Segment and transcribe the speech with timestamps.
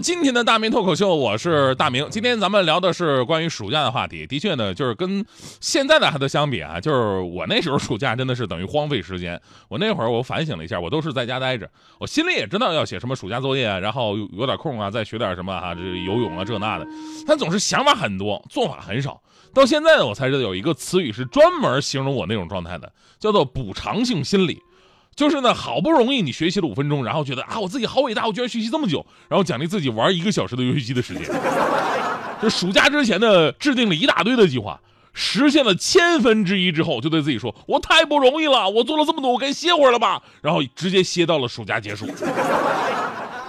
[0.00, 2.08] 今天的大明脱口秀，我是大明。
[2.10, 4.26] 今天咱们聊的是关于暑假的话题。
[4.26, 5.24] 的确呢，就是跟
[5.60, 9.40] 现在的孩子相比啊，就是我那时候暑假真的是等于荒废时间。
[9.68, 16.86] 我那会儿我反省了一下，我都是在家待着，我心里也知道要写什么暑假作业，然后有点空啊再学点什么啊，这游泳啊这那的，
[17.26, 19.20] 但总是想法很多，做法很少。
[19.52, 24.60] 到现在呢，我才知道有一个词语是专门形容我那种状态的，叫做补偿性心理。
[25.18, 31.24] 就是呢，好不容易你学习了五分钟，然后觉得啊，我自己好伟大，我居然学习这么久，然后奖励自己玩一个小时的游戏机的时间。
[32.40, 34.78] 这暑假之前呢，制定了一大堆的计划，
[35.12, 40.22] 实现了千分之一之后，就对自己说，我太不容易了，我做了这么多，我该歇会儿了吧？
[40.40, 42.06] 然后直接歇到了暑假结束。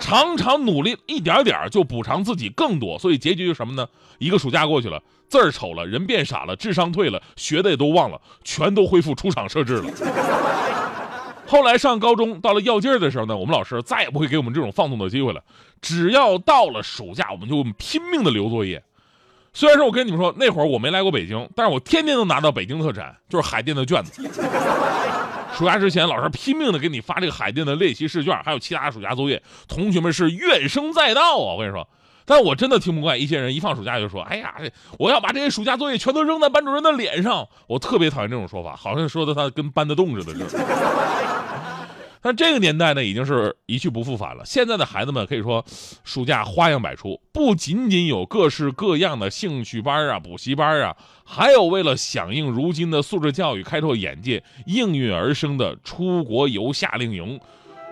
[0.00, 3.86] 常常努力一点点就补偿自己更多，所以结局是什么呢？
[4.16, 9.92] 一个暑假过去了，字儿丑了，人变傻了，智商退了，学的也都忘了，全都恢复出厂设置了。
[11.48, 15.42] 后来上高中，到了要劲儿的时候呢，我们老师再也不会给我们这种放纵的机会了。
[15.80, 18.82] 只要到了暑假，我们就拼命的留作业。
[19.54, 24.22] 虽然说我跟你们说，那会儿我没来过北京，但是我天天都拿到北京特产，就是海淀的卷子。
[25.56, 31.54] 暑假之前，老师拼命的给你发这个海淀的练习试卷，还有其他暑假作业，同学们是怨声载道啊！
[31.54, 31.88] 我跟你说。
[32.26, 34.54] 但我真的听不惯一些人一放暑假就说：“哎呀，
[34.98, 40.34] 我要把这些暑假作业全都扔在班主任的脸上。”我特别讨厌这种说法，好像说的他跟搬得动似的。
[42.20, 44.44] 但这个年代呢，已经是一去不复返了。
[44.44, 45.64] 现在的孩子们可以说，
[46.04, 57.40] 暑假花样百出，不仅仅有各式各样的兴趣班啊、补习班啊，还有为了响应如今的素质教育、开拓眼界，应运而生的出国游夏令营。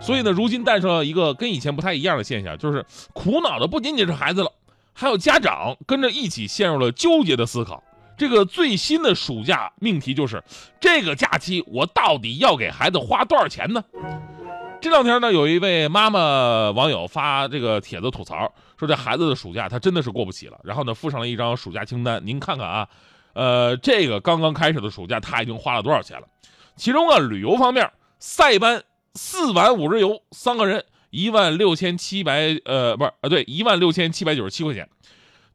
[0.00, 4.50] 所以呢，如今诞生了一个跟以前不太一样的现象，就是苦恼的不仅仅是孩子了，
[4.92, 7.82] 还有家长跟着一起陷入了纠结的思考。
[8.16, 10.42] 这个最新的暑假命题就是：
[10.80, 13.82] 这个假期我到底要给孩子花多少钱呢？
[14.80, 20.58] 这两天呢，有一位妈妈网友发这个帖子吐槽，说这孩子的暑假他真的是过不起了。
[20.62, 22.88] 然后呢，附上了一张暑假清单，您看看啊，
[23.32, 26.26] 呃，这个刚刚开始的暑假他已经花了多少钱了？
[26.76, 28.82] 其中啊，旅游方面，塞班。
[29.16, 34.88] 四晚五日游，三个人一万六千七百，呃，不是，呃，对，一万六千七百九十七块钱。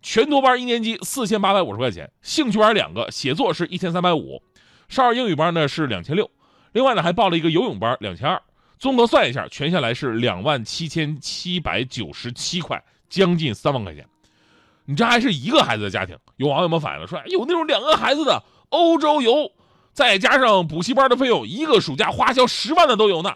[0.00, 4.42] 全托班一年级四千八百五十块钱，兴趣班两个，写作是一千三百五，
[4.88, 6.30] 少儿英语班呢是两千六，
[6.72, 8.40] 另外呢还报了一个游泳班两千二，
[8.78, 14.06] 综合算一下，全下来是两万七千七百九十七块，将近三万块钱。
[14.84, 19.52] 你这还是一个孩子的家庭，有网友们反映了说，有那种两个孩子的欧洲游，
[19.92, 23.34] 再加上补习班的费用，一个暑假花销十万的都有呢。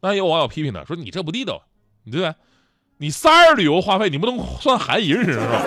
[0.00, 1.62] 那有网友批评他说：“你这不地道，
[2.02, 2.34] 你对不对？
[3.02, 5.60] 你仨人旅游花费，你不能算含一人是吧？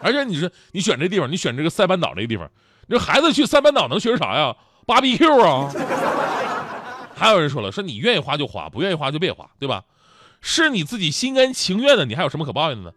[0.00, 2.48] 而且你说你选这地方，你选这个塞班岛这个地方，
[2.88, 4.54] 这孩子去塞班岛能学啥呀
[4.86, 5.68] 芭比 Q 啊！
[7.16, 9.82] 还有人说了，说你愿意花就花，不愿意花就别花，对吧？
[10.40, 12.92] 是你自己心甘情愿的，你还有什么可抱怨的呢？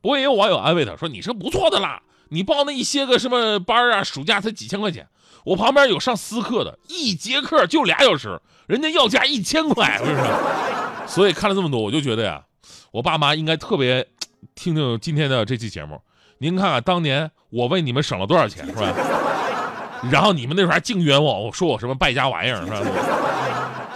[0.00, 2.00] 不过也有网友安慰他说：你是不错的啦，
[2.30, 5.06] 你报那一些个什么班啊，暑假才几千块钱。”
[5.44, 10.24] 我旁边有上私课的，一节课就俩小时，人家要价一千块，是不是？
[11.06, 12.42] 所以看了这么多，我就觉得呀，
[12.90, 14.06] 我爸妈应该特别
[14.54, 16.00] 听听今天的这期节目。
[16.38, 18.94] 您看看当年我为你们省了多少钱，是吧？
[20.10, 22.80] 然后你们那时候还净冤枉我说我什么败家玩意儿，是吧？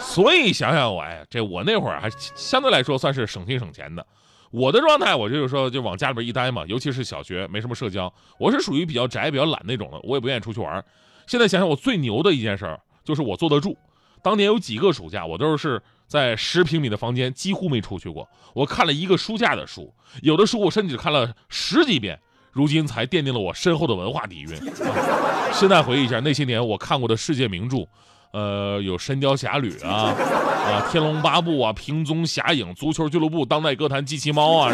[0.01, 4.05] 所以想想我，哎，这我那会儿还相对来说算是省心省钱的。
[4.51, 10.85] 我的状态，我就是说，就往家里边一待嘛，尤其是小学没什么社交，我是属于比较宅、比较懒那种的，我也不愿意出去玩。
[11.27, 13.75] 现在想想，我最牛的一件事儿就是我坐得住。
[14.22, 18.28] 当年有几个暑假，我都是在十平米的房间，几乎没出去过。
[18.55, 19.93] 我看了一个书架的书，
[20.23, 22.19] 有的书我甚至看了十几遍，
[22.52, 24.49] 如今才奠定了我深厚的文化底蕴。
[25.52, 27.87] 现在回忆一下那些年我看过的世界名著，
[28.32, 34.73] 呃，有《神雕侠侣》啊，啊，《天龙八部》啊，《平踪侠影》《足球俱乐部》《当代歌坛》《机器猫》啊。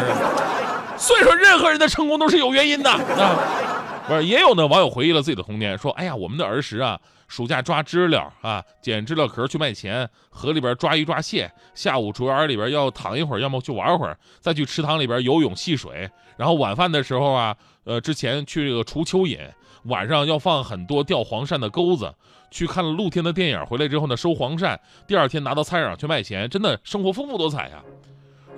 [0.97, 3.78] 所以说，任何人的成功都是有原因的啊。
[4.09, 4.65] 不是，也有呢。
[4.65, 16.09] 网友回忆了自己的童年，说：“哎呀，我们的儿时啊，暑假抓知了啊，捡知了壳去卖钱，河里边抓鱼抓蟹，下午竹园里边要躺一会儿，要么去玩会儿，再去池塘里边游泳戏水。
[16.37, 19.41] 然后晚饭的时候啊，呃，之前去这个除蚯蚓，
[19.83, 22.11] 晚上要放很多钓黄鳝的钩子，
[22.49, 27.83] 去看了露天的电影，回来之后呢，收黄鳝，第二天拿到菜市场去卖钱，真的生活丰富多彩呀。”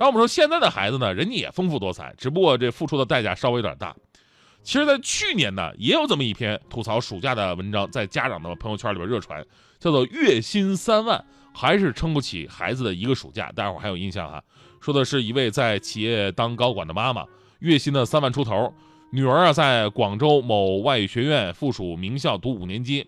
[0.00, 3.94] 后我们说现在的孩子呢，人家也丰富多彩，只不过这付出的代价稍微有点大。
[4.62, 9.44] 其实，在去年呢，也有这么一篇吐槽暑假的文章，在家长的朋友圈里边热传，
[9.80, 13.50] 叫做“月薪三万还是撑不起孩子的一个暑假”。
[13.56, 14.42] 大家伙还有印象哈？
[14.80, 17.26] 说的是一位在企业当高管的妈妈，
[17.58, 18.72] 月薪的三万出头，
[19.10, 23.04] 女儿啊在广州某外语学院附属名校读五年级，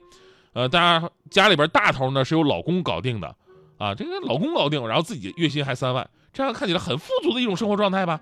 [0.54, 3.34] 呃，大家家里边大头呢是由老公搞定的，
[3.78, 8.20] 啊，这个老公搞定，然后自己月薪还三万，这样看起来很富足的一种生活状态吧？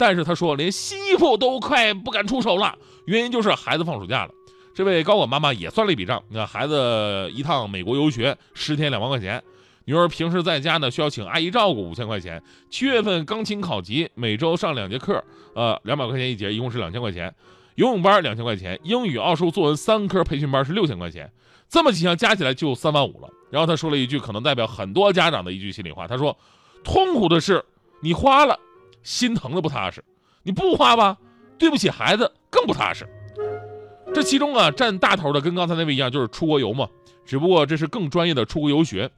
[0.00, 2.74] 但是他说，连新衣服都快不敢出手了，
[3.04, 4.32] 原因就是孩子放暑假了。
[4.74, 9.42] 这位高管妈妈也算了一笔账，你看孩子一趟美国游学十天两万块钱，
[9.84, 15.22] 女儿平时在家呢需要请阿姨照顾五千块钱，七月份钢琴考级，每周上两节课，
[15.54, 17.34] 呃，两百块钱一节，一共是两千块钱。
[17.74, 21.30] 游泳班两千块钱，英语、奥数、作文三科培训班是六千块钱，
[21.68, 23.28] 这么几项加起来就三万五了。
[23.50, 26.34] 然后他说了一句可能代表很多家长的一句心里话，他说
[26.82, 27.62] ：“痛苦的是
[28.00, 28.58] 你花了。”
[29.02, 30.04] 心疼的不踏实，
[30.42, 31.16] 你不花吧，
[31.58, 33.08] 对不起孩子更不踏实。
[34.12, 36.88] 这其中啊，占大头的跟刚才那位一样，就是出国游嘛，
[37.24, 39.08] 只不过这是更专业的出国游学。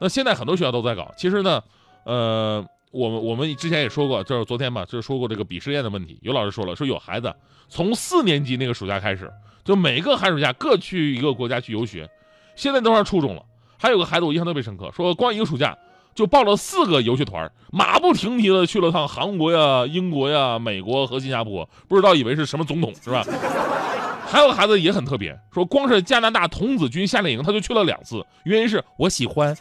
[0.00, 1.10] 那现在很多学校都在搞。
[1.16, 1.62] 其实呢，
[2.04, 6.18] 呃，我们我们之前也说过，就是昨天吧，就是说过这个鄙视链的问题。
[6.22, 7.34] 有老师说了，说有孩子
[7.68, 9.32] 从四年级那个暑假开始，
[9.64, 12.10] 就每个寒暑假各去一个国家去游学，
[12.56, 13.42] 现在都上初中了。
[13.78, 15.76] 还有个孩子我印象特别深刻，说光一个暑假。
[16.14, 23.24] 就报了四个游学团，马不停蹄的去了趟韩国呀、英国呀、美国和新加坡，不知道以为是什么总统是吧？
[24.26, 29.54] 还有孩子也很特别，说光是加拿大童子军夏令营他就去了两次，原因是我喜欢，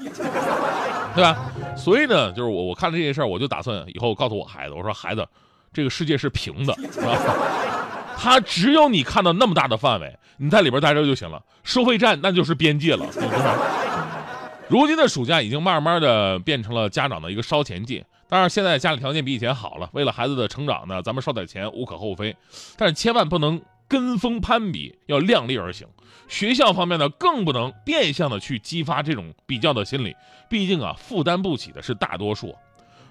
[1.13, 1.38] 对吧？
[1.75, 5.27] 所以呢，就是我我看了这件事儿，我就打算以后告诉我孩子，我说孩子，
[5.74, 7.18] 这个世界是平的，是吧？
[8.18, 13.57] 他只有你看到那么大的范围，你在里边待着就行了，收费站那就是边界了，对吧？
[14.71, 18.06] 如今的暑假已经慢慢的变成了家长的一个烧钱季。
[18.29, 22.33] 当然，现在家里条件比以前好了，为了孩子的成长呢，咱们烧点钱无可厚非。
[22.77, 25.85] 但是千万不能跟风攀比，要量力而行。
[26.29, 30.15] 学校方面呢，更不能变相的去激发这种比较的心理。
[30.47, 32.56] 毕竟啊，负担不起的是大多数。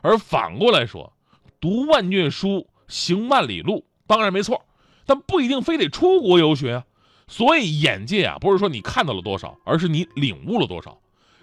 [0.00, 1.12] 而反过来说，
[1.60, 4.64] 读万卷书，行万里路，当然没错，
[5.04, 6.84] 但不一定非得出国游学啊。
[7.28, 10.98] 所以眼界啊，不是说你看到了多少，而是你领悟了多少。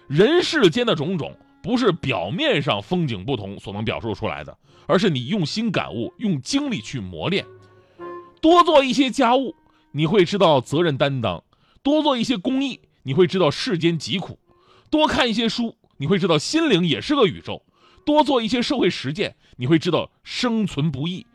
[0.08, 4.56] 人世间的种种，不是表面上风景不同所能表述出来的，
[4.86, 7.44] 而是你用心感悟，用精力去磨练。
[8.40, 9.54] 多做一些家务，
[9.92, 11.42] 你会知道责任担当；
[11.82, 14.38] 多做一些公益，你会知道世间疾苦；
[14.90, 17.62] 多看一些书，你会知道心灵也是个宇宙；
[18.06, 21.26] 多做一些社会实践，你会知道生存不易。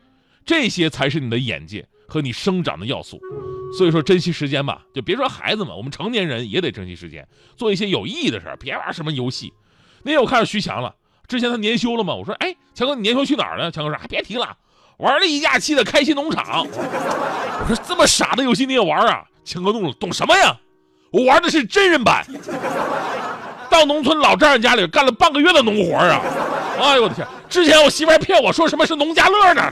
[0.44, 3.20] 这些才是你的眼界和你生长的要素。
[3.76, 9.52] 所以说，珍惜时间吧，就别说孩子们，我们成年人也得珍惜时间，做一些有意义的事儿，别玩什么游戏。
[10.02, 10.94] 那天我看到徐强了，
[11.26, 13.70] 之前他年休了嘛，我说，哎，强哥，你年休去哪儿了？
[13.70, 14.56] 强哥说，别提了，
[14.98, 16.66] 玩了一假期的开心农场。
[16.70, 19.24] 我说，这么傻的游戏你也玩啊？
[19.44, 20.56] 强哥怒了，懂什么呀？
[21.10, 22.26] 我玩的是真人版，
[23.70, 26.20] 到农村老丈人家里干了半个月的农活啊！
[26.80, 29.70] 哎呦我的天，之前我媳妇还骗我说什么是农家乐呢。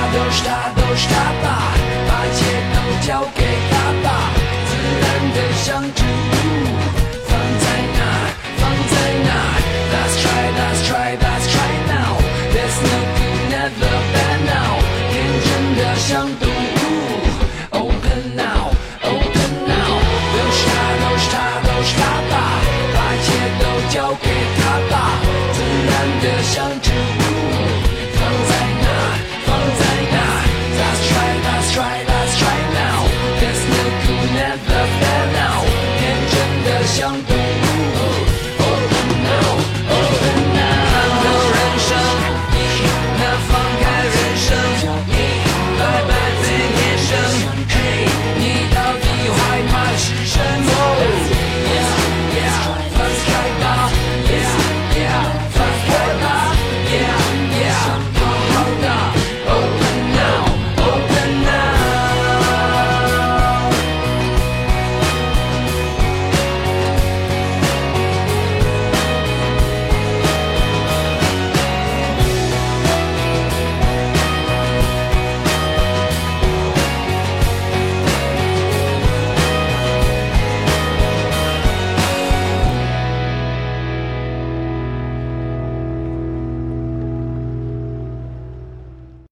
[0.00, 1.74] 他都是他都是他吧
[2.08, 2.40] 把一切
[2.72, 4.30] 都交给他吧
[4.66, 5.04] 自然
[5.34, 6.29] 的相处